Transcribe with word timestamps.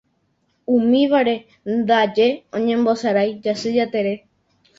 Umívare 0.75 1.35
ndaje 1.79 2.27
oñembosarái 2.55 3.31
Jasy 3.43 3.69
Jatere. 3.77 4.13